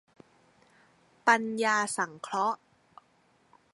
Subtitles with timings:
[1.27, 2.59] ปัญญาสังเคราะห์